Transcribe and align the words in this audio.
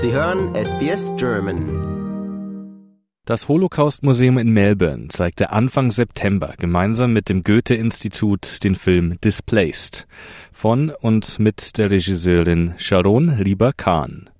Sie 0.00 0.12
hören 0.12 0.54
SBS 0.54 1.10
German. 1.16 2.94
Das 3.24 3.48
Holocaust-Museum 3.48 4.38
in 4.38 4.52
Melbourne 4.52 5.08
zeigte 5.08 5.50
Anfang 5.50 5.90
September 5.90 6.54
gemeinsam 6.56 7.12
mit 7.12 7.28
dem 7.28 7.42
Goethe-Institut 7.42 8.62
den 8.62 8.76
Film 8.76 9.20
Displaced 9.24 10.06
von 10.52 10.92
und 11.00 11.40
mit 11.40 11.78
der 11.78 11.90
Regisseurin 11.90 12.74
Sharon 12.76 13.38
Lieber-Kahn. 13.40 14.30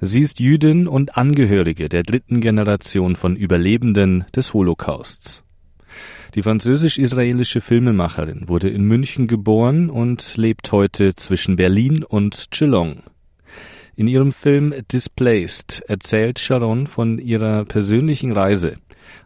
Sie 0.00 0.22
ist 0.22 0.40
Jüdin 0.40 0.88
und 0.88 1.16
Angehörige 1.16 1.88
der 1.88 2.02
dritten 2.02 2.40
Generation 2.40 3.14
von 3.14 3.36
Überlebenden 3.36 4.24
des 4.34 4.54
Holocausts. 4.54 5.44
Die 6.34 6.42
französisch-israelische 6.42 7.60
Filmemacherin 7.60 8.48
wurde 8.48 8.70
in 8.70 8.82
München 8.82 9.28
geboren 9.28 9.88
und 9.88 10.36
lebt 10.36 10.72
heute 10.72 11.14
zwischen 11.14 11.54
Berlin 11.54 12.02
und 12.02 12.48
Geelong. 12.50 13.04
In 13.98 14.08
ihrem 14.08 14.30
Film 14.30 14.74
Displaced 14.92 15.82
erzählt 15.88 16.38
Sharon 16.38 16.86
von 16.86 17.18
ihrer 17.18 17.64
persönlichen 17.64 18.32
Reise 18.32 18.76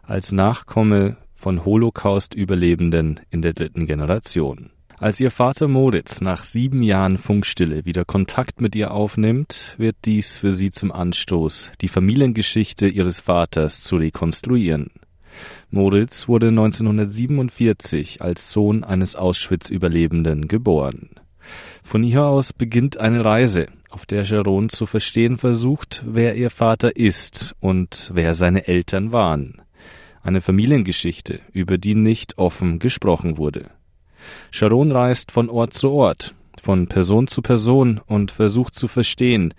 als 0.01 0.31
Nachkomme 0.31 1.17
von 1.35 1.65
Holocaust-Überlebenden 1.65 3.19
in 3.31 3.41
der 3.41 3.51
dritten 3.51 3.85
Generation. 3.85 4.69
Als 4.97 5.19
ihr 5.19 5.29
Vater 5.29 5.67
Moritz 5.67 6.21
nach 6.21 6.45
sieben 6.45 6.83
Jahren 6.83 7.17
Funkstille 7.17 7.83
wieder 7.83 8.05
Kontakt 8.05 8.61
mit 8.61 8.73
ihr 8.77 8.91
aufnimmt, 8.91 9.75
wird 9.77 9.97
dies 10.05 10.37
für 10.37 10.53
sie 10.53 10.71
zum 10.71 10.93
Anstoß, 10.93 11.73
die 11.81 11.89
Familiengeschichte 11.89 12.87
ihres 12.87 13.19
Vaters 13.19 13.81
zu 13.81 13.97
rekonstruieren. 13.97 14.89
Moritz 15.69 16.29
wurde 16.29 16.47
1947 16.47 18.21
als 18.21 18.53
Sohn 18.53 18.85
eines 18.85 19.17
Auschwitz-Überlebenden 19.17 20.47
geboren. 20.47 21.09
Von 21.83 22.03
hier 22.03 22.23
aus 22.23 22.53
beginnt 22.53 22.97
eine 22.97 23.25
Reise, 23.25 23.67
auf 23.91 24.05
der 24.05 24.25
Sharon 24.25 24.69
zu 24.69 24.85
verstehen 24.85 25.37
versucht, 25.37 26.03
wer 26.05 26.35
ihr 26.35 26.49
Vater 26.49 26.95
ist 26.95 27.55
und 27.59 28.09
wer 28.13 28.35
seine 28.35 28.67
Eltern 28.67 29.11
waren. 29.11 29.61
Eine 30.23 30.41
Familiengeschichte, 30.41 31.39
über 31.51 31.77
die 31.77 31.95
nicht 31.95 32.37
offen 32.37 32.79
gesprochen 32.79 33.37
wurde. 33.37 33.69
Sharon 34.51 34.91
reist 34.91 35.31
von 35.31 35.49
Ort 35.49 35.73
zu 35.73 35.91
Ort, 35.91 36.35
von 36.61 36.87
Person 36.87 37.27
zu 37.27 37.41
Person 37.41 37.99
und 38.05 38.31
versucht 38.31 38.75
zu 38.75 38.87
verstehen, 38.87 39.53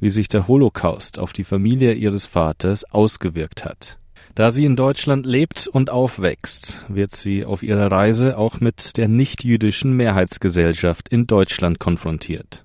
wie 0.00 0.10
sich 0.10 0.28
der 0.28 0.48
Holocaust 0.48 1.18
auf 1.18 1.32
die 1.32 1.44
Familie 1.44 1.92
ihres 1.92 2.26
Vaters 2.26 2.84
ausgewirkt 2.84 3.64
hat. 3.64 3.98
Da 4.34 4.50
sie 4.50 4.64
in 4.64 4.76
Deutschland 4.76 5.26
lebt 5.26 5.68
und 5.68 5.90
aufwächst, 5.90 6.84
wird 6.88 7.14
sie 7.14 7.44
auf 7.44 7.62
ihrer 7.62 7.92
Reise 7.92 8.36
auch 8.36 8.58
mit 8.60 8.96
der 8.96 9.08
nichtjüdischen 9.08 9.92
Mehrheitsgesellschaft 9.96 11.08
in 11.08 11.26
Deutschland 11.26 11.78
konfrontiert. 11.78 12.63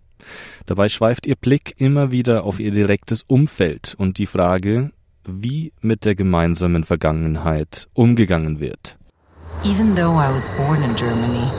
Dabei 0.66 0.90
schweift 0.90 1.28
ihr 1.28 1.36
Blick 1.36 1.76
immer 1.78 2.12
wieder 2.12 2.44
auf 2.44 2.60
ihr 2.60 2.72
direktes 2.72 3.24
Umfeld 3.28 3.96
und 3.98 4.18
die 4.18 4.28
Frage, 4.28 4.92
wie 5.26 5.74
mit 5.82 6.06
der 6.06 6.16
gemeinsamen 6.16 6.84
Vergangenheit 6.84 7.88
umgegangen 7.94 8.60
wird. 8.60 8.98
Even 9.64 9.96
though 9.96 10.18
I 10.18 10.32
was 10.34 10.50
born 10.52 10.84
in 10.84 10.96
Germany, 10.96 11.52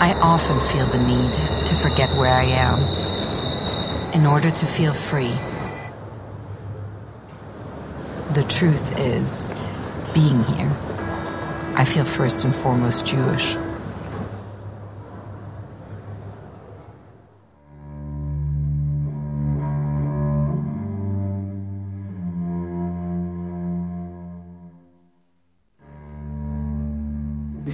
I 0.00 0.14
often 0.22 0.58
feel 0.60 0.86
the 0.86 0.98
need 0.98 1.32
to 1.66 1.74
forget 1.76 2.10
where 2.16 2.32
I 2.32 2.44
am 2.44 2.78
in 4.14 4.26
order 4.26 4.50
to 4.50 4.66
feel 4.66 4.92
free. 4.92 5.32
The 8.34 8.42
truth 8.44 8.98
is, 8.98 9.50
being 10.14 10.42
here, 10.56 10.70
I 11.76 11.84
feel 11.84 12.04
first 12.04 12.44
and 12.44 12.54
foremost 12.54 13.06
Jewish. 13.06 13.56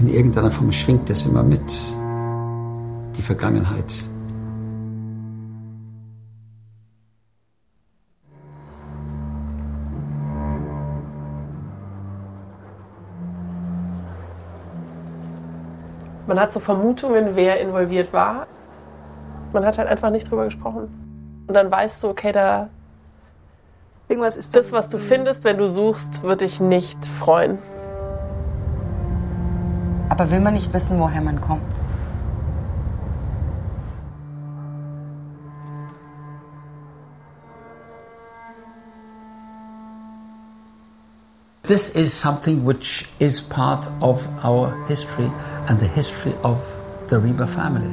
In 0.01 0.09
irgendeiner 0.09 0.51
Form 0.51 0.73
schwingt 0.73 1.11
das 1.11 1.27
immer 1.27 1.43
mit, 1.43 1.79
die 3.17 3.23
Vergangenheit. 3.23 4.05
Man 16.27 16.39
hat 16.39 16.53
so 16.53 16.61
Vermutungen, 16.61 17.35
wer 17.35 17.61
involviert 17.61 18.13
war. 18.13 18.47
Man 19.53 19.67
hat 19.67 19.79
halt 19.79 19.89
einfach 19.89 20.11
nicht 20.11 20.31
drüber 20.31 20.45
gesprochen. 20.45 21.45
Und 21.47 21.55
dann 21.55 21.71
weißt 21.71 22.05
du, 22.05 22.09
okay, 22.09 22.33
da. 22.33 22.69
Irgendwas 24.09 24.37
ist 24.37 24.57
das, 24.57 24.73
was 24.73 24.89
du 24.89 24.99
findest, 24.99 25.45
wenn 25.45 25.59
du 25.59 25.67
suchst, 25.67 26.23
wird 26.23 26.41
dich 26.41 26.61
nicht 26.61 27.05
freuen. 27.05 27.59
Aber 30.21 30.33
will 30.33 30.41
man 30.41 30.53
nicht 30.53 30.71
wissen, 30.75 31.01
woher 31.01 31.23
man 31.23 31.41
kommt? 31.41 31.63
This 41.63 41.89
is 41.89 42.13
something 42.13 42.67
which 42.67 43.07
is 43.19 43.41
part 43.41 43.89
of 44.03 44.21
our 44.45 44.75
history 44.89 45.31
and 45.69 45.81
the 45.81 45.89
history 45.89 46.35
of 46.43 46.59
the 47.09 47.17
Reba 47.17 47.47
family. 47.47 47.89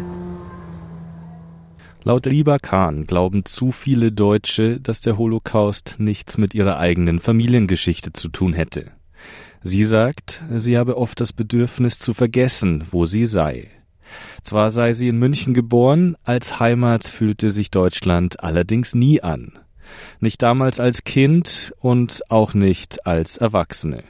Laut 2.04 2.28
Rieber 2.28 2.60
Kahn 2.60 3.06
glauben 3.06 3.46
zu 3.46 3.72
viele 3.72 4.12
Deutsche, 4.12 4.82
dass 4.82 5.00
der 5.00 5.18
Holocaust 5.18 5.96
nichts 5.98 6.38
mit 6.38 6.54
ihrer 6.54 6.78
eigenen 6.78 7.22
Familiengeschichte 7.22 8.12
zu 8.12 8.28
tun 8.28 8.52
hätte. 8.52 8.97
Sie 9.62 9.84
sagt, 9.84 10.44
sie 10.56 10.78
habe 10.78 10.98
oft 10.98 11.20
das 11.20 11.34
Bedürfnis 11.34 12.00
zu 12.00 12.14
vergessen, 12.14 12.86
wo 12.92 13.06
sie 13.06 13.26
sei. 13.26 13.70
Zwar 14.44 14.72
sei 14.72 14.94
sie 14.94 15.10
in 15.10 15.20
München 15.20 15.54
geboren, 15.54 16.16
als 16.24 16.60
Heimat 16.60 17.06
fühlte 17.06 17.50
sich 17.50 17.72
Deutschland 17.72 18.42
allerdings 18.44 18.96
nie 18.96 19.22
an. 19.22 19.60
Nicht 20.20 20.42
damals 20.42 20.80
als 20.80 21.04
Kind 21.04 21.74
und 21.80 22.22
auch 22.30 22.54
nicht 22.54 23.06
als 23.06 23.38
Erwachsene. 23.38 24.04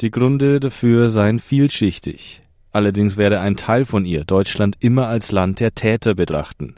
Die 0.00 0.10
Gründe 0.10 0.60
dafür 0.60 1.08
seien 1.08 1.38
vielschichtig. 1.38 2.40
Allerdings 2.72 3.16
werde 3.16 3.40
ein 3.40 3.56
Teil 3.56 3.84
von 3.84 4.04
ihr 4.04 4.24
Deutschland 4.24 4.76
immer 4.80 5.06
als 5.06 5.30
Land 5.30 5.60
der 5.60 5.74
Täter 5.74 6.14
betrachten. 6.14 6.76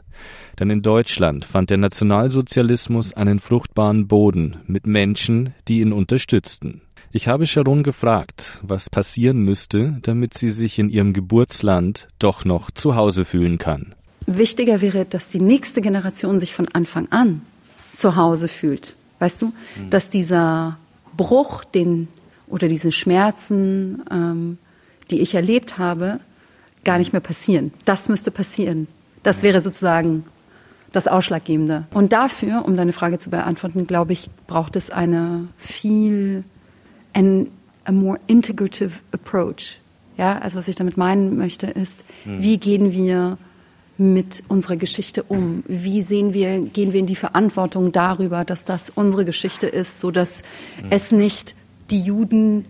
Denn 0.59 0.69
in 0.69 0.81
Deutschland 0.81 1.45
fand 1.45 1.69
der 1.69 1.77
Nationalsozialismus 1.77 3.13
einen 3.13 3.39
fruchtbaren 3.39 4.07
Boden 4.07 4.57
mit 4.67 4.87
Menschen, 4.87 5.53
die 5.67 5.81
ihn 5.81 5.93
unterstützten. 5.93 6.81
Ich 7.15 7.29
habe 7.29 7.47
Sharon 7.47 7.81
gefragt, 7.81 8.59
was 8.61 8.89
passieren 8.89 9.37
müsste, 9.37 9.99
damit 10.01 10.37
sie 10.37 10.49
sich 10.49 10.77
in 10.79 10.89
ihrem 10.89 11.13
Geburtsland 11.13 12.09
doch 12.19 12.43
noch 12.43 12.71
zu 12.71 12.97
Hause 12.97 13.23
fühlen 13.23 13.57
kann. 13.57 13.95
Wichtiger 14.25 14.81
wäre, 14.81 15.05
dass 15.05 15.29
die 15.29 15.39
nächste 15.39 15.79
Generation 15.79 16.41
sich 16.41 16.53
von 16.53 16.67
Anfang 16.67 17.07
an 17.11 17.41
zu 17.93 18.17
Hause 18.17 18.49
fühlt. 18.49 18.97
Weißt 19.19 19.41
du, 19.41 19.45
mhm. 19.45 19.89
dass 19.91 20.09
dieser 20.09 20.77
Bruch, 21.15 21.63
den 21.63 22.09
oder 22.47 22.67
diese 22.67 22.91
Schmerzen, 22.91 24.03
ähm, 24.11 24.57
die 25.09 25.21
ich 25.21 25.35
erlebt 25.35 25.77
habe, 25.77 26.19
gar 26.83 26.97
nicht 26.97 27.13
mehr 27.13 27.21
passieren. 27.21 27.71
Das 27.85 28.09
müsste 28.09 28.29
passieren. 28.29 28.89
Das 29.23 29.41
wäre 29.41 29.61
sozusagen 29.61 30.25
das 30.91 31.07
Ausschlaggebende. 31.07 31.87
Und 31.93 32.11
dafür, 32.11 32.65
um 32.65 32.75
deine 32.75 32.91
Frage 32.91 33.19
zu 33.19 33.29
beantworten, 33.29 33.87
glaube 33.87 34.11
ich, 34.11 34.29
braucht 34.47 34.75
es 34.75 34.89
eine 34.89 35.47
viel 35.55 36.43
an 37.15 37.49
a 37.85 37.91
more 37.91 38.19
integrative 38.27 39.01
approach. 39.11 39.79
Ja, 40.17 40.37
also 40.39 40.59
was 40.59 40.67
ich 40.67 40.75
damit 40.75 40.97
meinen 40.97 41.37
möchte, 41.37 41.67
ist, 41.67 42.03
mhm. 42.25 42.41
wie 42.41 42.57
gehen 42.57 42.91
wir 42.93 43.37
mit 43.97 44.43
unserer 44.47 44.77
Geschichte 44.77 45.23
um? 45.23 45.63
Wie 45.67 46.01
sehen 46.01 46.33
wir, 46.33 46.59
gehen 46.61 46.93
wir 46.93 46.99
in 46.99 47.05
die 47.05 47.15
Verantwortung 47.15 47.91
darüber, 47.91 48.45
dass 48.45 48.65
das 48.65 48.89
unsere 48.89 49.25
Geschichte 49.25 49.67
ist, 49.67 49.99
so 49.99 50.11
dass 50.11 50.41
mhm. 50.81 50.87
es 50.89 51.11
nicht 51.11 51.55
die 51.89 52.01
Juden 52.01 52.65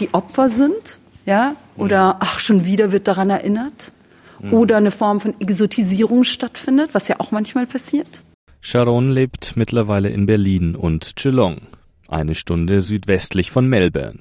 die 0.00 0.12
Opfer 0.14 0.48
sind, 0.48 1.00
ja, 1.26 1.54
oder 1.76 2.16
ach, 2.20 2.40
schon 2.40 2.64
wieder 2.64 2.90
wird 2.90 3.06
daran 3.06 3.30
erinnert, 3.30 3.92
mhm. 4.40 4.52
oder 4.52 4.76
eine 4.78 4.90
Form 4.90 5.20
von 5.20 5.34
Exotisierung 5.40 6.24
stattfindet, 6.24 6.90
was 6.94 7.08
ja 7.08 7.20
auch 7.20 7.30
manchmal 7.30 7.66
passiert. 7.66 8.22
Sharon 8.60 9.10
lebt 9.10 9.56
mittlerweile 9.56 10.08
in 10.08 10.26
Berlin 10.26 10.76
und 10.76 11.16
Geelong 11.16 11.58
eine 12.08 12.34
Stunde 12.34 12.80
südwestlich 12.80 13.50
von 13.50 13.66
Melbourne. 13.66 14.20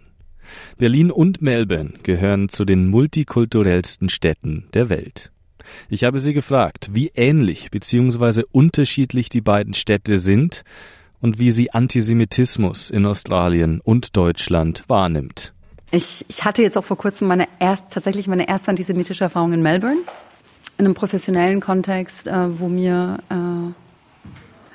Berlin 0.77 1.11
und 1.11 1.41
Melbourne 1.41 1.93
gehören 2.03 2.49
zu 2.49 2.65
den 2.65 2.87
multikulturellsten 2.87 4.09
Städten 4.09 4.67
der 4.73 4.89
Welt. 4.89 5.31
Ich 5.89 6.03
habe 6.03 6.19
sie 6.19 6.33
gefragt, 6.33 6.89
wie 6.93 7.11
ähnlich 7.15 7.71
bzw. 7.71 8.43
unterschiedlich 8.51 9.29
die 9.29 9.41
beiden 9.41 9.73
Städte 9.73 10.17
sind 10.17 10.63
und 11.21 11.39
wie 11.39 11.51
sie 11.51 11.71
Antisemitismus 11.71 12.89
in 12.89 13.05
Australien 13.05 13.79
und 13.81 14.17
Deutschland 14.17 14.83
wahrnimmt. 14.87 15.53
Ich, 15.91 16.25
ich 16.29 16.45
hatte 16.45 16.61
jetzt 16.61 16.77
auch 16.77 16.85
vor 16.85 16.97
kurzem 16.97 17.27
meine 17.27 17.47
erst, 17.59 17.91
tatsächlich 17.91 18.27
meine 18.27 18.47
erste 18.47 18.69
antisemitische 18.69 19.25
Erfahrung 19.25 19.53
in 19.53 19.61
Melbourne, 19.61 19.99
in 20.77 20.85
einem 20.85 20.93
professionellen 20.93 21.59
Kontext, 21.59 22.27
äh, 22.27 22.59
wo 22.59 22.69
mir 22.69 23.19
äh, 23.29 23.73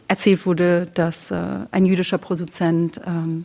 erzählt 0.09 0.47
wurde, 0.47 0.89
dass 0.95 1.31
äh, 1.31 1.37
ein 1.71 1.85
jüdischer 1.85 2.19
Produzent 2.19 3.01
ähm, 3.07 3.45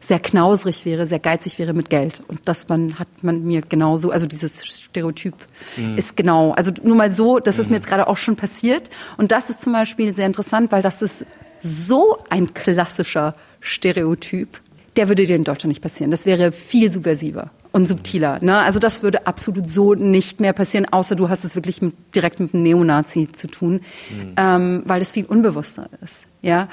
sehr 0.00 0.20
knausrig 0.20 0.84
wäre, 0.84 1.06
sehr 1.06 1.18
geizig 1.18 1.58
wäre 1.58 1.72
mit 1.72 1.90
Geld. 1.90 2.22
Und 2.28 2.40
das 2.44 2.68
man 2.68 2.98
hat 2.98 3.08
man 3.22 3.44
mir 3.44 3.62
genauso, 3.62 4.10
also 4.10 4.26
dieses 4.26 4.64
Stereotyp 4.64 5.34
mhm. 5.76 5.96
ist 5.96 6.16
genau, 6.16 6.52
also 6.52 6.70
nur 6.82 6.96
mal 6.96 7.10
so, 7.10 7.38
das 7.38 7.58
ist 7.58 7.66
mir 7.66 7.76
mhm. 7.76 7.82
jetzt 7.82 7.88
gerade 7.88 8.06
auch 8.06 8.16
schon 8.16 8.36
passiert. 8.36 8.88
Und 9.16 9.32
das 9.32 9.50
ist 9.50 9.62
zum 9.62 9.72
Beispiel 9.72 10.14
sehr 10.14 10.26
interessant, 10.26 10.70
weil 10.70 10.82
das 10.82 11.02
ist 11.02 11.24
so 11.60 12.18
ein 12.30 12.54
klassischer 12.54 13.34
Stereotyp. 13.60 14.60
Der 14.96 15.08
würde 15.08 15.24
dir 15.24 15.36
in 15.36 15.44
Deutschland 15.44 15.70
nicht 15.70 15.82
passieren. 15.82 16.10
Das 16.10 16.24
wäre 16.24 16.52
viel 16.52 16.90
subversiver 16.90 17.50
und 17.76 17.86
subtiler. 17.86 18.38
Ne? 18.42 18.56
Also 18.56 18.78
das 18.78 19.02
würde 19.02 19.26
absolut 19.26 19.68
so 19.68 19.92
nicht 19.92 20.40
mehr 20.40 20.54
passieren, 20.54 20.86
außer 20.90 21.14
du 21.14 21.28
hast 21.28 21.44
es 21.44 21.56
wirklich 21.56 21.82
mit, 21.82 21.94
direkt 22.14 22.40
mit 22.40 22.54
einem 22.54 22.62
Neonazi 22.62 23.30
zu 23.30 23.48
tun, 23.48 23.82
mhm. 24.08 24.32
ähm, 24.38 24.82
weil 24.86 25.02
es 25.02 25.12
viel 25.12 25.26
unbewusster 25.26 25.90
ist. 26.02 26.26
Ja, 26.40 26.68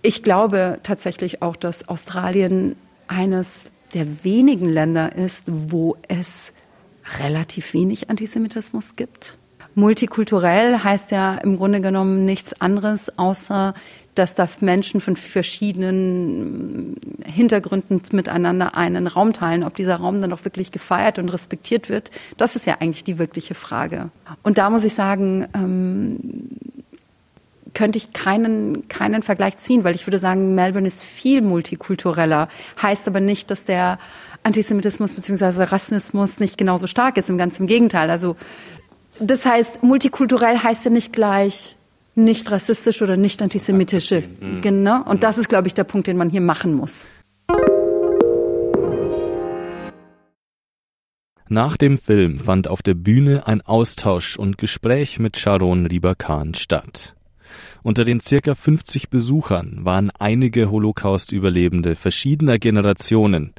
ich 0.00 0.22
glaube 0.22 0.78
tatsächlich 0.82 1.42
auch, 1.42 1.56
dass 1.56 1.88
Australien 1.90 2.74
eines 3.06 3.66
der 3.92 4.24
wenigen 4.24 4.70
Länder 4.70 5.14
ist, 5.14 5.44
wo 5.46 5.98
es 6.08 6.54
relativ 7.18 7.74
wenig 7.74 8.08
Antisemitismus 8.08 8.96
gibt. 8.96 9.36
Multikulturell 9.76 10.78
heißt 10.78 11.10
ja 11.10 11.34
im 11.34 11.58
Grunde 11.58 11.82
genommen 11.82 12.24
nichts 12.24 12.58
anderes, 12.60 13.18
außer 13.18 13.74
dass 14.14 14.34
da 14.34 14.48
Menschen 14.60 15.02
von 15.02 15.16
verschiedenen 15.16 16.96
Hintergründen 17.26 18.00
miteinander 18.12 18.74
einen 18.74 19.06
Raum 19.06 19.34
teilen. 19.34 19.62
Ob 19.62 19.76
dieser 19.76 19.96
Raum 19.96 20.22
dann 20.22 20.32
auch 20.32 20.46
wirklich 20.46 20.72
gefeiert 20.72 21.18
und 21.18 21.28
respektiert 21.28 21.90
wird, 21.90 22.10
das 22.38 22.56
ist 22.56 22.64
ja 22.64 22.76
eigentlich 22.80 23.04
die 23.04 23.18
wirkliche 23.18 23.54
Frage. 23.54 24.08
Und 24.42 24.56
da 24.56 24.70
muss 24.70 24.82
ich 24.84 24.94
sagen, 24.94 25.46
ähm, 25.54 26.48
könnte 27.74 27.98
ich 27.98 28.14
keinen, 28.14 28.88
keinen 28.88 29.22
Vergleich 29.22 29.58
ziehen, 29.58 29.84
weil 29.84 29.94
ich 29.94 30.06
würde 30.06 30.18
sagen, 30.18 30.54
Melbourne 30.54 30.86
ist 30.86 31.04
viel 31.04 31.42
multikultureller. 31.42 32.48
Heißt 32.80 33.06
aber 33.06 33.20
nicht, 33.20 33.50
dass 33.50 33.66
der 33.66 33.98
Antisemitismus 34.42 35.12
bzw. 35.12 35.64
Rassismus 35.64 36.40
nicht 36.40 36.56
genauso 36.56 36.86
stark 36.86 37.18
ist. 37.18 37.28
Im 37.28 37.36
ganz 37.36 37.60
im 37.60 37.66
Gegenteil. 37.66 38.08
Also 38.08 38.36
das 39.20 39.44
heißt, 39.44 39.82
multikulturell 39.82 40.58
heißt 40.58 40.84
ja 40.84 40.90
nicht 40.90 41.12
gleich 41.12 41.76
nicht 42.16 42.50
rassistisch 42.50 43.02
oder 43.02 43.16
nicht 43.16 43.42
antisemitische. 43.42 44.24
Mhm. 44.40 44.62
Genau. 44.62 45.02
Und 45.04 45.22
das 45.22 45.38
ist, 45.38 45.48
glaube 45.48 45.68
ich, 45.68 45.74
der 45.74 45.84
Punkt, 45.84 46.06
den 46.06 46.16
man 46.16 46.30
hier 46.30 46.40
machen 46.40 46.74
muss. 46.74 47.06
Nach 51.48 51.76
dem 51.76 51.96
Film 51.96 52.40
fand 52.40 52.66
auf 52.66 52.82
der 52.82 52.94
Bühne 52.94 53.46
ein 53.46 53.60
Austausch 53.60 54.36
und 54.36 54.58
Gespräch 54.58 55.20
mit 55.20 55.36
Sharon 55.36 55.86
Ribakan 55.86 56.54
statt. 56.54 57.14
Unter 57.84 58.04
den 58.04 58.20
circa 58.20 58.56
50 58.56 59.10
Besuchern 59.10 59.84
waren 59.84 60.10
einige 60.18 60.72
Holocaust-Überlebende 60.72 61.94
verschiedener 61.94 62.58
Generationen, 62.58 63.52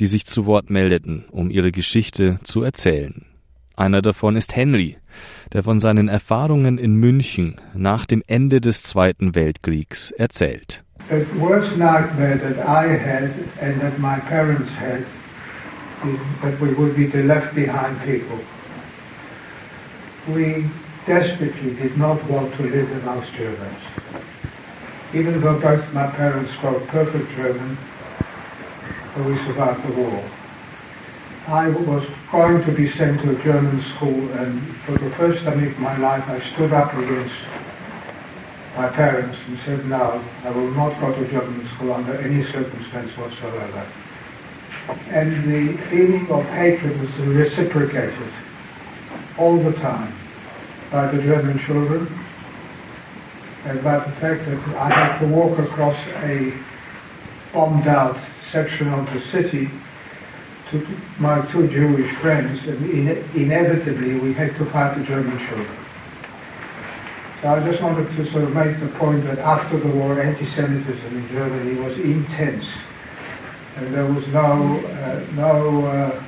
die 0.00 0.06
sich 0.06 0.26
zu 0.26 0.46
Wort 0.46 0.70
meldeten, 0.70 1.24
um 1.30 1.50
ihre 1.50 1.70
Geschichte 1.70 2.40
zu 2.42 2.62
erzählen. 2.62 3.26
Einer 3.80 4.02
davon 4.02 4.36
ist 4.36 4.54
Henry, 4.56 4.98
der 5.54 5.62
von 5.62 5.80
seinen 5.80 6.08
Erfahrungen 6.08 6.76
in 6.76 7.00
München 7.00 7.56
nach 7.72 8.04
dem 8.04 8.22
Ende 8.26 8.60
des 8.60 8.82
Zweiten 8.82 9.34
Weltkriegs 9.34 10.10
erzählt. 10.10 10.84
The 11.08 11.24
worst 11.40 11.78
nightmare 11.78 12.38
that 12.40 12.58
I 12.58 12.92
had 12.94 13.30
and 13.58 13.80
that 13.80 13.98
my 13.98 14.20
parents 14.28 14.70
had 14.78 15.06
is 16.04 16.20
that 16.42 16.60
we 16.60 16.76
would 16.76 16.94
be 16.94 17.06
the 17.06 17.22
left 17.22 17.54
behind 17.54 17.98
people. 18.04 18.38
We 20.28 20.68
desperately 21.06 21.70
did 21.72 21.96
not 21.96 22.18
want 22.28 22.54
to 22.58 22.64
live 22.64 22.88
amongst 23.02 23.32
Germans. 23.32 23.80
Even 25.14 25.40
though 25.40 25.58
both 25.58 25.90
my 25.94 26.06
parents 26.06 26.52
spoke 26.52 26.86
perfect 26.88 27.34
German, 27.34 27.78
we 29.24 29.38
survived 29.46 29.82
the 29.88 30.02
war. 30.02 30.22
I 31.46 31.68
was 31.68 32.06
going 32.30 32.62
to 32.64 32.72
be 32.72 32.88
sent 32.90 33.22
to 33.22 33.36
a 33.36 33.42
German 33.42 33.80
school, 33.82 34.30
and 34.32 34.60
for 34.84 34.92
the 34.92 35.10
first 35.10 35.42
time 35.44 35.62
in 35.62 35.80
my 35.80 35.96
life, 35.96 36.28
I 36.28 36.38
stood 36.40 36.72
up 36.72 36.92
against 36.94 37.34
my 38.76 38.88
parents 38.88 39.36
and 39.48 39.58
said, 39.60 39.86
no, 39.86 40.22
I 40.44 40.50
will 40.50 40.70
not 40.72 40.98
go 41.00 41.12
to 41.12 41.28
German 41.28 41.66
school 41.68 41.92
under 41.92 42.14
any 42.18 42.44
circumstance 42.44 43.10
whatsoever. 43.16 43.86
And 45.08 45.32
the 45.44 45.76
feeling 45.88 46.30
of 46.30 46.44
hatred 46.44 47.00
was 47.00 47.10
reciprocated 47.26 48.32
all 49.38 49.56
the 49.56 49.72
time 49.72 50.12
by 50.90 51.06
the 51.08 51.22
German 51.22 51.58
children 51.58 52.06
and 53.64 53.78
about 53.78 54.06
the 54.06 54.12
fact 54.12 54.46
that 54.46 54.76
I 54.76 54.90
had 54.90 55.18
to 55.20 55.26
walk 55.26 55.58
across 55.58 55.96
a 56.22 56.52
bombed 57.52 57.86
out 57.86 58.18
section 58.50 58.88
of 58.88 59.12
the 59.12 59.20
city 59.20 59.70
to 60.70 60.86
my 61.18 61.40
two 61.52 61.68
Jewish 61.68 62.12
friends 62.16 62.66
and 62.66 62.90
in, 62.90 63.08
inevitably 63.34 64.18
we 64.18 64.32
had 64.32 64.54
to 64.56 64.64
fight 64.66 64.96
the 64.96 65.04
German 65.04 65.38
children. 65.38 65.76
So 67.42 67.48
I 67.48 67.60
just 67.60 67.80
wanted 67.82 68.08
to 68.16 68.26
sort 68.26 68.44
of 68.44 68.54
make 68.54 68.78
the 68.80 68.88
point 68.98 69.24
that 69.24 69.38
after 69.38 69.78
the 69.78 69.88
war 69.88 70.20
anti-Semitism 70.20 71.16
in 71.16 71.28
Germany 71.28 71.80
was 71.80 71.98
intense 71.98 72.66
and 73.76 73.94
there 73.94 74.06
was 74.06 74.26
no, 74.28 74.78
uh, 74.78 75.20
no 75.36 75.86
uh, 75.86 76.22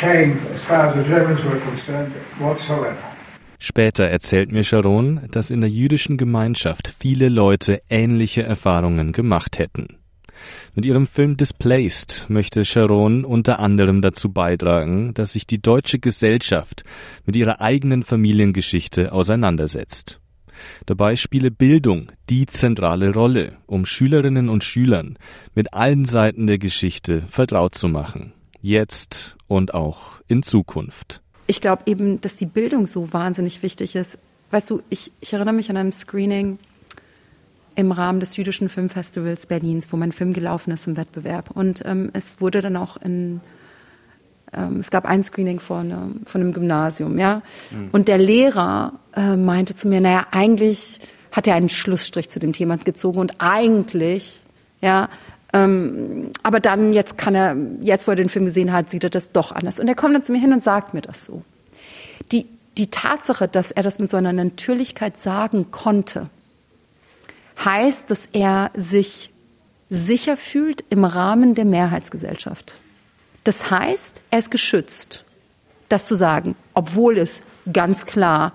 shame 0.00 0.38
as 0.54 0.62
far 0.62 0.86
as 0.86 0.94
the 0.96 1.04
Germans 1.04 1.44
were 1.44 1.60
concerned 1.60 2.12
whatsoever. 2.38 3.02
Später 3.60 4.08
erzählt 4.08 4.52
mir 4.52 4.62
Sharon, 4.62 5.20
dass 5.32 5.50
in 5.50 5.60
der 5.60 5.70
jüdischen 5.70 6.16
Gemeinschaft 6.16 6.94
viele 6.96 7.28
Leute 7.28 7.82
ähnliche 7.90 8.44
Erfahrungen 8.44 9.12
gemacht 9.12 9.58
hätten. 9.58 9.98
Mit 10.74 10.84
ihrem 10.84 11.06
Film 11.06 11.36
Displaced 11.36 12.26
möchte 12.28 12.64
Sharon 12.64 13.24
unter 13.24 13.58
anderem 13.58 14.02
dazu 14.02 14.32
beitragen, 14.32 15.14
dass 15.14 15.32
sich 15.32 15.46
die 15.46 15.60
deutsche 15.60 15.98
Gesellschaft 15.98 16.84
mit 17.24 17.36
ihrer 17.36 17.60
eigenen 17.60 18.02
Familiengeschichte 18.02 19.12
auseinandersetzt. 19.12 20.20
Dabei 20.86 21.14
spiele 21.14 21.50
Bildung 21.50 22.10
die 22.30 22.46
zentrale 22.46 23.12
Rolle, 23.12 23.58
um 23.66 23.86
Schülerinnen 23.86 24.48
und 24.48 24.64
Schülern 24.64 25.16
mit 25.54 25.72
allen 25.72 26.04
Seiten 26.04 26.46
der 26.46 26.58
Geschichte 26.58 27.22
vertraut 27.28 27.76
zu 27.76 27.88
machen 27.88 28.32
jetzt 28.62 29.36
und 29.46 29.74
auch 29.74 30.20
in 30.26 30.42
Zukunft. 30.42 31.20
Ich 31.46 31.60
glaube 31.60 31.84
eben, 31.86 32.20
dass 32.20 32.36
die 32.36 32.46
Bildung 32.46 32.86
so 32.86 33.12
wahnsinnig 33.12 33.62
wichtig 33.62 33.96
ist. 33.96 34.18
Weißt 34.50 34.70
du, 34.70 34.82
ich, 34.90 35.12
ich 35.20 35.32
erinnere 35.32 35.54
mich 35.54 35.70
an 35.70 35.76
einem 35.76 35.92
Screening 35.92 36.58
im 37.78 37.92
Rahmen 37.92 38.18
des 38.18 38.36
Jüdischen 38.36 38.68
Filmfestivals 38.68 39.46
Berlins, 39.46 39.86
wo 39.92 39.96
mein 39.96 40.10
Film 40.10 40.32
gelaufen 40.32 40.72
ist 40.72 40.88
im 40.88 40.96
Wettbewerb. 40.96 41.52
Und 41.52 41.82
ähm, 41.84 42.10
es 42.12 42.40
wurde 42.40 42.60
dann 42.60 42.76
auch 42.76 42.96
in, 42.96 43.40
ähm, 44.52 44.80
es 44.80 44.90
gab 44.90 45.04
ein 45.04 45.22
Screening 45.22 45.60
von, 45.60 46.20
von 46.26 46.40
einem 46.40 46.52
Gymnasium, 46.52 47.20
ja. 47.20 47.40
Mhm. 47.70 47.90
Und 47.92 48.08
der 48.08 48.18
Lehrer 48.18 48.94
äh, 49.14 49.36
meinte 49.36 49.76
zu 49.76 49.86
mir, 49.86 50.00
naja, 50.00 50.26
eigentlich 50.32 50.98
hat 51.30 51.46
er 51.46 51.54
einen 51.54 51.68
Schlussstrich 51.68 52.28
zu 52.28 52.40
dem 52.40 52.52
Thema 52.52 52.78
gezogen 52.78 53.20
und 53.20 53.34
eigentlich, 53.38 54.40
ja, 54.80 55.08
ähm, 55.52 56.32
aber 56.42 56.58
dann, 56.58 56.92
jetzt 56.92 57.16
kann 57.16 57.36
er, 57.36 57.56
jetzt 57.80 58.08
wo 58.08 58.10
er 58.10 58.16
den 58.16 58.28
Film 58.28 58.46
gesehen 58.46 58.72
hat, 58.72 58.90
sieht 58.90 59.04
er 59.04 59.10
das 59.10 59.30
doch 59.30 59.52
anders. 59.52 59.78
Und 59.78 59.86
er 59.86 59.94
kommt 59.94 60.16
dann 60.16 60.24
zu 60.24 60.32
mir 60.32 60.40
hin 60.40 60.52
und 60.52 60.64
sagt 60.64 60.94
mir 60.94 61.02
das 61.02 61.24
so. 61.24 61.42
Die, 62.32 62.46
die 62.76 62.90
Tatsache, 62.90 63.46
dass 63.46 63.70
er 63.70 63.84
das 63.84 64.00
mit 64.00 64.10
so 64.10 64.16
einer 64.16 64.32
Natürlichkeit 64.32 65.16
sagen 65.16 65.70
konnte, 65.70 66.28
heißt, 67.64 68.10
dass 68.10 68.26
er 68.32 68.70
sich 68.74 69.30
sicher 69.90 70.36
fühlt 70.36 70.84
im 70.90 71.04
Rahmen 71.04 71.54
der 71.54 71.64
Mehrheitsgesellschaft. 71.64 72.76
Das 73.44 73.70
heißt, 73.70 74.22
er 74.30 74.38
ist 74.38 74.50
geschützt, 74.50 75.24
das 75.88 76.06
zu 76.06 76.16
sagen, 76.16 76.54
obwohl 76.74 77.18
es 77.18 77.42
ganz 77.72 78.04
klar 78.04 78.52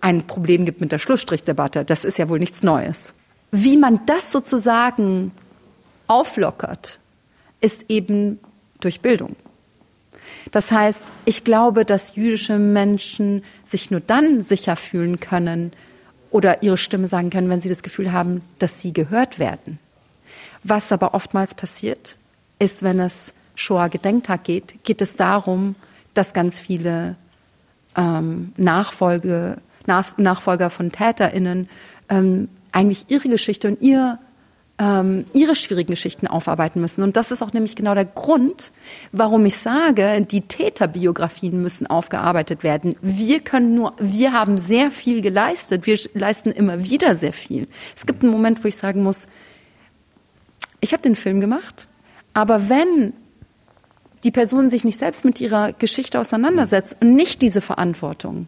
ein 0.00 0.26
Problem 0.26 0.64
gibt 0.64 0.80
mit 0.80 0.92
der 0.92 0.98
Schlussstrichdebatte. 0.98 1.84
Das 1.84 2.04
ist 2.04 2.18
ja 2.18 2.28
wohl 2.28 2.38
nichts 2.38 2.62
Neues. 2.62 3.14
Wie 3.50 3.76
man 3.76 4.00
das 4.06 4.30
sozusagen 4.30 5.32
auflockert, 6.06 7.00
ist 7.60 7.86
eben 7.88 8.38
durch 8.80 9.00
Bildung. 9.00 9.34
Das 10.52 10.70
heißt, 10.70 11.04
ich 11.24 11.42
glaube, 11.42 11.84
dass 11.84 12.14
jüdische 12.14 12.58
Menschen 12.58 13.42
sich 13.64 13.90
nur 13.90 14.00
dann 14.00 14.40
sicher 14.40 14.76
fühlen 14.76 15.18
können 15.18 15.72
oder 16.36 16.62
ihre 16.62 16.76
Stimme 16.76 17.08
sagen 17.08 17.30
können, 17.30 17.48
wenn 17.48 17.62
sie 17.62 17.70
das 17.70 17.82
Gefühl 17.82 18.12
haben, 18.12 18.42
dass 18.58 18.82
sie 18.82 18.92
gehört 18.92 19.38
werden. 19.38 19.78
Was 20.62 20.92
aber 20.92 21.14
oftmals 21.14 21.54
passiert, 21.54 22.18
ist, 22.58 22.82
wenn 22.82 23.00
es 23.00 23.32
Shoah-Gedenktag 23.54 24.44
geht, 24.44 24.84
geht 24.84 25.00
es 25.00 25.16
darum, 25.16 25.76
dass 26.12 26.34
ganz 26.34 26.60
viele 26.60 27.16
ähm, 27.96 28.52
Nachfolge, 28.58 29.56
Nach 29.86 30.18
Nachfolger 30.18 30.68
von 30.68 30.92
TäterInnen 30.92 31.70
ähm, 32.10 32.48
eigentlich 32.70 33.06
ihre 33.08 33.30
Geschichte 33.30 33.68
und 33.68 33.80
ihr 33.80 34.18
ähm, 34.78 35.24
ihre 35.32 35.54
schwierigen 35.54 35.90
Geschichten 35.90 36.26
aufarbeiten 36.26 36.80
müssen. 36.80 37.02
Und 37.02 37.16
das 37.16 37.30
ist 37.30 37.42
auch 37.42 37.52
nämlich 37.52 37.76
genau 37.76 37.94
der 37.94 38.04
Grund, 38.04 38.72
warum 39.12 39.46
ich 39.46 39.56
sage, 39.56 40.26
die 40.30 40.42
Täterbiografien 40.42 41.62
müssen 41.62 41.86
aufgearbeitet 41.86 42.62
werden. 42.62 42.96
Wir 43.00 43.40
können 43.40 43.74
nur, 43.74 43.94
wir 43.98 44.32
haben 44.32 44.58
sehr 44.58 44.90
viel 44.90 45.22
geleistet. 45.22 45.86
Wir 45.86 45.98
leisten 46.14 46.50
immer 46.50 46.84
wieder 46.84 47.16
sehr 47.16 47.32
viel. 47.32 47.68
Es 47.96 48.04
gibt 48.04 48.22
einen 48.22 48.32
Moment, 48.32 48.62
wo 48.62 48.68
ich 48.68 48.76
sagen 48.76 49.02
muss, 49.02 49.26
ich 50.80 50.92
habe 50.92 51.02
den 51.02 51.16
Film 51.16 51.40
gemacht, 51.40 51.88
aber 52.34 52.68
wenn 52.68 53.14
die 54.24 54.30
Person 54.30 54.68
sich 54.68 54.84
nicht 54.84 54.98
selbst 54.98 55.24
mit 55.24 55.40
ihrer 55.40 55.72
Geschichte 55.72 56.20
auseinandersetzt 56.20 56.98
und 57.00 57.14
nicht 57.14 57.40
diese 57.40 57.60
Verantwortung 57.60 58.46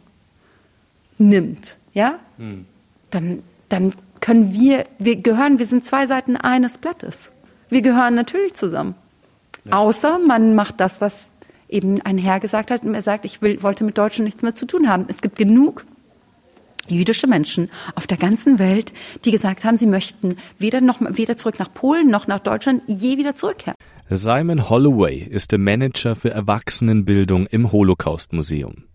nimmt, 1.16 1.78
ja, 1.94 2.18
hm. 2.36 2.66
dann, 3.10 3.42
dann 3.68 3.94
können 4.28 4.52
wir, 4.52 4.84
wir 4.98 5.16
gehören, 5.16 5.58
wir 5.58 5.64
sind 5.64 5.86
zwei 5.86 6.06
Seiten 6.06 6.36
eines 6.36 6.76
Blattes. 6.76 7.32
Wir 7.70 7.80
gehören 7.80 8.14
natürlich 8.14 8.52
zusammen. 8.52 8.94
Ja. 9.66 9.78
Außer 9.78 10.18
man 10.18 10.54
macht 10.54 10.80
das, 10.80 11.00
was 11.00 11.32
eben 11.66 12.02
ein 12.02 12.18
Herr 12.18 12.38
gesagt 12.38 12.70
hat, 12.70 12.84
und 12.84 12.94
er 12.94 13.00
sagt, 13.00 13.24
ich 13.24 13.40
will, 13.40 13.62
wollte 13.62 13.84
mit 13.84 13.96
Deutschen 13.96 14.26
nichts 14.26 14.42
mehr 14.42 14.54
zu 14.54 14.66
tun 14.66 14.90
haben. 14.90 15.06
Es 15.08 15.22
gibt 15.22 15.38
genug 15.38 15.86
jüdische 16.88 17.26
Menschen 17.26 17.70
auf 17.94 18.06
der 18.06 18.18
ganzen 18.18 18.58
Welt, 18.58 18.92
die 19.24 19.30
gesagt 19.30 19.64
haben, 19.64 19.78
sie 19.78 19.86
möchten 19.86 20.36
weder, 20.58 20.82
noch, 20.82 21.00
weder 21.00 21.38
zurück 21.38 21.58
nach 21.58 21.72
Polen 21.72 22.10
noch 22.10 22.26
nach 22.26 22.40
Deutschland 22.40 22.82
je 22.86 23.16
wieder 23.16 23.34
zurückkehren. 23.34 23.76
Simon 24.10 24.68
Holloway 24.68 25.20
ist 25.20 25.52
der 25.52 25.58
Manager 25.58 26.16
für 26.16 26.32
Erwachsenenbildung 26.32 27.46
im 27.46 27.72
Holocaust 27.72 28.34
Museum. 28.34 28.87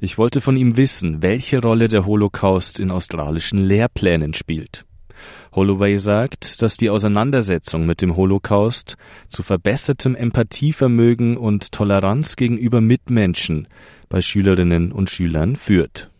Ich 0.00 0.18
wollte 0.18 0.40
von 0.40 0.56
ihm 0.56 0.76
wissen, 0.76 1.22
welche 1.22 1.60
Rolle 1.60 1.88
der 1.88 2.06
Holocaust 2.06 2.80
in 2.80 2.90
australischen 2.90 3.58
Lehrplänen 3.58 4.34
spielt. 4.34 4.84
Holloway 5.54 5.98
sagt, 5.98 6.60
dass 6.60 6.76
die 6.76 6.90
Auseinandersetzung 6.90 7.86
mit 7.86 8.02
dem 8.02 8.16
Holocaust 8.16 8.96
zu 9.28 9.42
verbessertem 9.42 10.14
Empathievermögen 10.14 11.36
und 11.38 11.72
Toleranz 11.72 12.36
gegenüber 12.36 12.80
Mitmenschen 12.82 13.66
bei 14.08 14.20
Schülerinnen 14.20 14.92
und 14.92 15.08
Schülern 15.08 15.56
führt. 15.56 16.10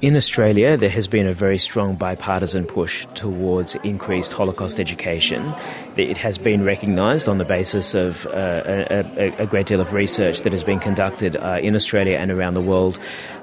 In 0.00 0.16
Australia, 0.16 0.76
there 0.76 0.90
has 0.90 1.08
been 1.08 1.28
a 1.28 1.32
very 1.32 1.58
strong 1.58 1.96
bipartisan 1.96 2.66
push 2.66 3.06
towards 3.14 3.76
increased 3.84 4.36
Holocaust 4.36 4.78
education. 4.78 5.54
It 5.96 6.16
has 6.16 6.38
been 6.38 6.64
recognised 6.64 7.28
on 7.28 7.38
the 7.38 7.44
basis 7.44 7.94
of 7.94 8.26
uh, 8.26 8.62
a, 8.90 9.34
a, 9.38 9.46
great 9.46 9.66
deal 9.66 9.80
of 9.80 9.92
research 9.92 10.40
that 10.40 10.52
has 10.52 10.64
been 10.64 10.80
conducted 10.80 11.36
uh, 11.36 11.60
in 11.62 11.76
Australia 11.76 12.16
and 12.16 12.32
around 12.32 12.54
the 12.54 12.60
world 12.60 12.98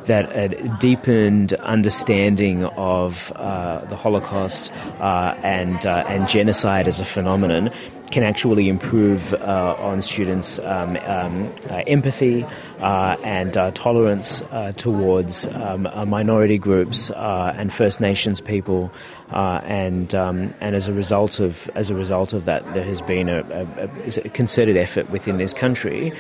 that 0.06 0.36
a 0.36 0.50
deepened 0.80 1.54
understanding 1.54 2.66
of 2.66 3.32
uh, 3.36 3.86
the 3.86 3.96
Holocaust 3.96 4.72
uh, 5.00 5.36
and, 5.44 5.86
uh, 5.86 6.04
and 6.08 6.28
genocide 6.28 6.88
as 6.88 7.00
a 7.00 7.06
phenomenon 7.06 7.72
can 8.12 8.24
actually 8.24 8.68
improve 8.68 9.34
uh, 9.36 9.76
on 9.80 10.02
students' 10.02 10.60
um, 10.60 10.98
um, 11.06 11.50
empathy 11.88 12.46
and 12.82 13.54
tolerance 13.74 14.44
towards 14.76 15.48
um, 15.48 15.84
minority 16.10 16.58
groups 16.58 17.10
and 17.12 17.72
First 17.72 18.02
Nations 18.02 18.42
people, 18.42 18.92
and 19.32 20.14
um, 20.14 20.54
and 20.60 20.76
as 20.76 20.88
a 20.88 20.94
result 20.94 21.40
of 21.40 21.70
as 21.76 21.90
a 21.90 21.96
result 21.96 22.34
of 22.34 22.46
that, 22.46 22.62
there 22.74 22.84
has 22.84 23.02
been 23.02 23.30
a, 23.30 23.40
a, 23.50 24.26
a 24.26 24.30
concerted 24.30 24.78
effort 24.78 25.10
within 25.10 25.38
this 25.38 25.54
country 25.54 26.14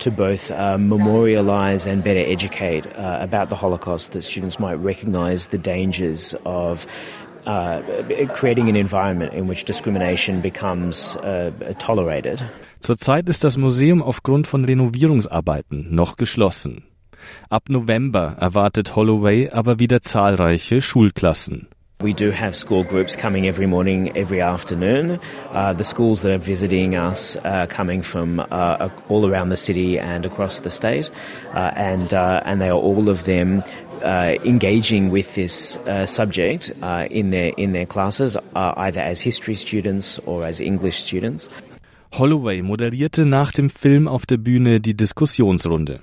to 0.00 0.10
both 0.10 0.50
uh, 0.50 0.76
memorialise 0.76 1.86
and 1.86 2.02
better 2.02 2.24
educate 2.24 2.86
uh, 2.96 3.18
about 3.20 3.48
the 3.48 3.56
Holocaust, 3.56 4.12
that 4.12 4.22
students 4.22 4.58
might 4.58 4.74
recognise 4.74 5.48
the 5.48 5.58
dangers 5.58 6.34
of 6.44 6.86
uh, 7.46 7.80
creating 8.34 8.68
an 8.68 8.76
environment 8.76 9.32
in 9.34 9.46
which 9.46 9.64
discrimination 9.64 10.40
becomes 10.40 11.16
uh, 11.16 11.50
tolerated. 11.78 12.42
Zurzeit 12.80 13.28
ist 13.28 13.44
das 13.44 13.56
Museum 13.56 14.02
aufgrund 14.02 14.46
von 14.46 14.64
Renovierungsarbeiten 14.64 15.94
noch 15.94 16.16
geschlossen. 16.16 16.84
Ab 17.48 17.70
November 17.70 18.36
erwartet 18.38 18.94
Holloway 18.94 19.48
aber 19.50 19.78
wieder 19.78 20.02
zahlreiche 20.02 20.82
Schulklassen. 20.82 21.68
We 22.04 22.12
do 22.12 22.32
have 22.32 22.54
school 22.54 22.84
groups 22.84 23.16
coming 23.16 23.46
every 23.46 23.64
morning, 23.64 24.14
every 24.14 24.42
afternoon. 24.42 25.18
Uh, 25.52 25.72
the 25.72 25.84
schools 25.84 26.20
that 26.20 26.32
are 26.32 26.44
visiting 26.52 26.96
us 26.96 27.34
are 27.46 27.66
coming 27.66 28.02
from 28.02 28.40
uh, 28.40 28.90
all 29.08 29.26
around 29.26 29.48
the 29.48 29.56
city 29.56 29.98
and 29.98 30.26
across 30.26 30.60
the 30.60 30.68
state, 30.68 31.10
uh, 31.54 31.72
and 31.76 32.12
uh, 32.12 32.42
and 32.44 32.60
they 32.60 32.68
are 32.68 32.76
all 32.76 33.08
of 33.08 33.24
them 33.24 33.64
uh, 34.02 34.36
engaging 34.44 35.12
with 35.12 35.34
this 35.34 35.78
uh, 35.86 36.04
subject 36.04 36.72
uh, 36.82 37.08
in 37.10 37.30
their 37.30 37.54
in 37.56 37.72
their 37.72 37.86
classes, 37.86 38.36
uh, 38.36 38.74
either 38.76 39.00
as 39.00 39.22
history 39.22 39.54
students 39.54 40.20
or 40.26 40.44
as 40.44 40.60
English 40.60 40.98
students. 41.04 41.48
Holloway 42.18 42.60
moderierte 42.60 43.24
nach 43.24 43.50
dem 43.50 43.70
Film 43.70 44.08
auf 44.08 44.26
der 44.26 44.36
Bühne 44.36 44.80
die 44.80 44.94
Diskussionsrunde. 44.94 46.00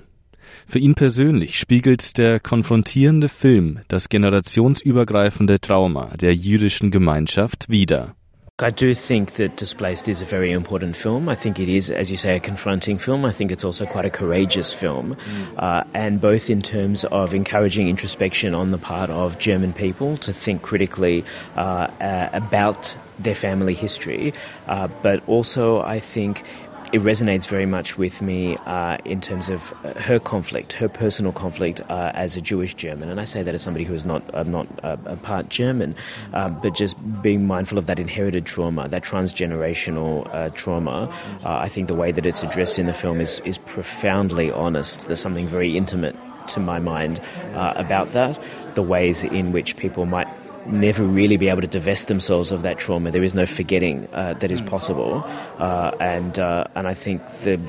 Für 0.66 0.78
ihn 0.78 0.94
persönlich 0.94 1.58
spiegelt 1.58 2.18
der 2.18 2.40
konfrontierende 2.40 3.28
Film 3.28 3.80
das 3.88 4.08
generationsübergreifende 4.08 5.60
Trauma 5.60 6.16
der 6.16 6.34
jüdischen 6.34 6.90
Gemeinschaft 6.90 7.68
wider. 7.68 8.14
I 8.62 8.70
do 8.70 8.94
think 8.94 9.34
that 9.36 9.56
Displaced 9.56 10.08
is 10.08 10.22
a 10.22 10.24
very 10.24 10.52
important 10.52 10.94
film. 10.94 11.28
I 11.28 11.34
think 11.34 11.58
it 11.58 11.68
is, 11.68 11.90
as 11.90 12.10
you 12.10 12.16
say, 12.16 12.36
a 12.36 12.40
confronting 12.40 12.98
film. 12.98 13.24
I 13.24 13.32
think 13.32 13.50
it's 13.50 13.64
also 13.64 13.86
quite 13.86 14.04
a 14.04 14.10
courageous 14.10 14.72
film, 14.72 15.16
uh, 15.58 15.82
and 15.94 16.20
both 16.20 16.48
in 16.48 16.62
terms 16.62 17.04
of 17.06 17.34
encouraging 17.34 17.88
introspection 17.88 18.54
on 18.54 18.70
the 18.70 18.78
part 18.78 19.10
of 19.10 19.38
German 19.40 19.72
people 19.72 20.16
to 20.18 20.32
think 20.32 20.62
critically 20.62 21.24
uh, 21.56 21.88
uh, 22.00 22.28
about 22.32 22.94
their 23.18 23.34
family 23.34 23.74
history, 23.74 24.32
uh, 24.68 24.86
but 25.02 25.26
also 25.26 25.80
I 25.80 25.98
think 25.98 26.44
it 26.92 27.00
resonates 27.00 27.48
very 27.48 27.64
much 27.64 27.96
with 27.96 28.20
me 28.20 28.56
uh, 28.66 28.98
in 29.06 29.20
terms 29.20 29.48
of 29.48 29.72
uh, 29.84 29.98
her 29.98 30.18
conflict, 30.18 30.74
her 30.74 30.88
personal 30.88 31.32
conflict 31.32 31.80
uh, 31.88 32.12
as 32.14 32.36
a 32.36 32.40
Jewish 32.40 32.74
German. 32.74 33.08
And 33.08 33.18
I 33.18 33.24
say 33.24 33.42
that 33.42 33.54
as 33.54 33.62
somebody 33.62 33.84
who 33.84 33.94
is 33.94 34.04
not 34.04 34.22
uh, 34.34 34.42
not 34.42 34.66
a, 34.82 34.98
a 35.06 35.16
part 35.16 35.48
German, 35.48 35.96
um, 36.34 36.60
but 36.60 36.74
just 36.74 36.96
being 37.22 37.46
mindful 37.46 37.78
of 37.78 37.86
that 37.86 37.98
inherited 37.98 38.44
trauma, 38.44 38.88
that 38.88 39.02
transgenerational 39.02 40.32
uh, 40.34 40.50
trauma. 40.50 41.10
Uh, 41.44 41.56
I 41.56 41.68
think 41.68 41.88
the 41.88 41.94
way 41.94 42.12
that 42.12 42.26
it's 42.26 42.42
addressed 42.42 42.78
in 42.78 42.86
the 42.86 42.94
film 42.94 43.20
is 43.20 43.40
is 43.40 43.56
profoundly 43.56 44.52
honest. 44.52 45.06
There's 45.06 45.20
something 45.20 45.46
very 45.46 45.76
intimate 45.76 46.14
to 46.48 46.60
my 46.60 46.78
mind 46.78 47.20
about 47.54 48.12
that. 48.12 48.38
The 48.74 48.82
ways 48.82 49.22
in 49.22 49.52
which 49.52 49.76
people 49.76 50.06
might 50.06 50.28
never 50.66 51.04
really 51.04 51.36
be 51.36 51.48
able 51.48 51.60
to 51.62 51.66
divest 51.66 52.08
themselves 52.08 52.52
of 52.52 52.62
that 52.62 52.78
trauma. 52.78 53.10
There 53.10 53.24
is 53.24 53.34
no 53.34 53.46
forgetting 53.46 54.08
uh, 54.12 54.34
that 54.34 54.50
is 54.50 54.60
possible, 54.60 55.24
uh, 55.58 55.92
and 56.00 56.38
uh, 56.38 56.64
and 56.74 56.86
I 56.86 56.94
think 56.94 57.20
the 57.44 57.60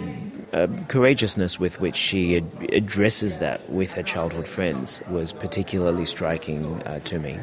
uh, 0.53 0.67
courageousness 0.87 1.59
with 1.59 1.79
which 1.81 1.95
she 1.95 2.37
ad 2.37 2.45
addresses 2.71 3.39
that 3.39 3.59
with 3.69 3.93
her 3.93 4.03
childhood 4.03 4.47
friends 4.47 5.01
was 5.09 5.33
particularly 5.33 6.05
striking 6.05 6.81
uh, 6.85 6.99
to 7.05 7.19
me. 7.19 7.39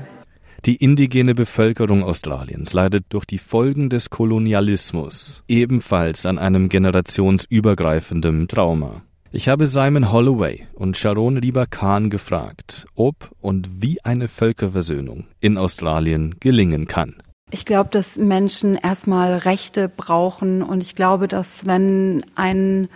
Die 0.67 0.77
indigene 0.77 1.35
Bevölkerung 1.35 2.05
Australiens 2.05 2.75
leidet 2.75 3.07
durch 3.09 3.25
die 3.25 3.39
Folgen 3.39 3.89
des 3.89 4.11
Kolonialismus 4.11 5.43
ebenfalls 5.49 6.27
an 6.27 6.39
einem 6.39 6.69
generationsübergreifenden 6.69 8.47
Trauma. 8.47 9.03
Ich 9.33 9.49
habe 9.49 9.69
Simon 9.69 10.11
Holloway 10.11 10.67
und 10.75 10.97
Sharon 10.97 11.37
Lieber 11.37 11.65
Khan 11.65 12.11
gefragt, 12.11 12.87
ob 12.97 13.31
und 13.41 13.81
wie 13.81 14.05
eine 14.05 14.27
Völkerversöhnung 14.27 15.29
in 15.39 15.57
Australien 15.57 16.35
gelingen 16.41 16.89
kann. 16.89 17.23
Ich 17.53 17.65
glaube, 17.65 17.91
dass 17.91 18.17
Menschen 18.17 18.75
erstmal 18.75 19.37
Rechte 19.37 19.89
brauchen 19.89 20.65
und 20.65 20.83
ich 20.83 20.97
glaube, 20.97 21.29
dass 21.29 21.65
wenn 21.65 22.27
ein 22.35 22.89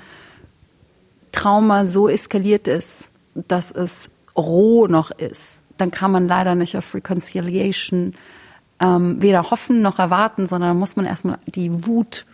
Trauma 1.31 1.85
so 1.85 2.09
eskaliert 2.09 2.67
ist, 2.67 3.11
dass 3.37 3.71
es 3.71 4.11
roh 4.37 4.89
noch 4.89 5.13
ist, 5.13 5.63
dann 5.77 5.93
kann 5.93 6.11
man 6.11 6.27
leider 6.27 6.57
nicht 6.57 6.77
auf 6.77 6.95
Reconciliation 6.95 8.15
ähm, 8.81 9.23
weder 9.23 9.53
hoffen 9.53 9.83
noch 9.83 10.01
erwarten, 10.01 10.49
sondern 10.49 10.77
muss 10.79 10.97
man 10.97 11.07
erstmal 11.07 11.39
die 11.47 11.87
Wut 11.87 12.27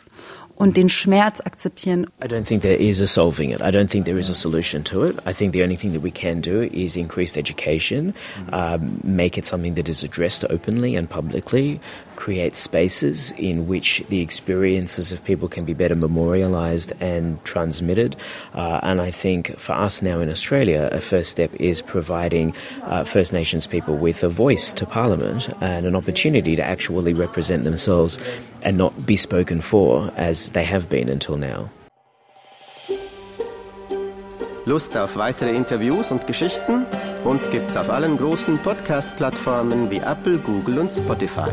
und 0.61 0.76
den 0.76 0.90
Schmerz 0.90 1.40
akzeptieren. 1.40 2.07
I 2.23 2.26
don't 2.26 2.45
think 2.45 2.61
there 2.61 2.76
is 2.76 3.00
a 3.00 3.07
solving 3.07 3.50
it. 3.50 3.62
I 3.62 3.71
don't 3.71 3.88
think 3.88 4.05
there 4.05 4.19
is 4.21 4.29
a 4.29 4.35
solution 4.35 4.85
to 4.85 5.05
it. 5.05 5.17
I 5.25 5.33
think 5.33 5.55
the 5.55 5.62
only 5.62 5.76
thing 5.76 5.93
that 5.93 6.02
we 6.02 6.11
can 6.11 6.43
do 6.43 6.61
is 6.61 6.97
increased 6.97 7.38
education, 7.38 8.12
um, 8.52 9.00
make 9.02 9.38
it 9.38 9.47
something 9.47 9.75
that 9.76 9.88
is 9.88 10.05
addressed 10.05 10.45
openly 10.50 10.97
and 10.97 11.09
publicly, 11.09 11.81
create 12.17 12.57
spaces 12.57 13.33
in 13.38 13.67
which 13.67 14.05
the 14.11 14.21
experiences 14.21 15.12
of 15.12 15.25
people 15.25 15.49
can 15.49 15.64
be 15.64 15.73
better 15.73 15.95
memorialized 15.95 16.93
and 17.00 17.43
transmitted. 17.45 18.14
Uh, 18.55 18.81
and 18.83 19.00
I 19.00 19.11
think 19.11 19.59
for 19.59 19.73
us 19.73 20.02
now 20.02 20.21
in 20.21 20.29
Australia, 20.29 20.90
a 20.93 21.00
first 21.00 21.31
step 21.31 21.50
is 21.55 21.81
providing 21.81 22.55
uh, 22.83 23.05
First 23.05 23.33
Nations 23.33 23.67
people 23.67 23.97
with 23.97 24.23
a 24.23 24.29
voice 24.29 24.75
to 24.75 24.85
Parliament 24.85 25.49
and 25.62 25.87
an 25.87 25.97
opportunity 25.97 26.55
to 26.57 26.62
actually 26.62 27.14
represent 27.14 27.64
themselves 27.64 28.19
and 28.62 28.76
not 28.76 28.93
be 29.07 29.17
spoken 29.17 29.61
for 29.61 30.12
as 30.17 30.50
they 30.52 30.64
have 30.64 30.88
been 30.88 31.09
until 31.09 31.37
now. 31.37 31.71
Lust 34.67 34.97
auf 34.97 35.17
weitere 35.17 35.57
Interviews 35.57 36.12
und 36.12 36.26
Geschichten? 36.26 36.87
Uns 37.25 37.50
gibt's 37.50 37.76
auf 37.76 37.90
allen 37.90 38.17
großen 38.19 38.59
Podcast-Plattformen 38.59 39.90
wie 39.90 39.99
Apple, 39.99 40.38
Google 40.38 40.79
und 40.79 40.93
Spotify. 40.93 41.50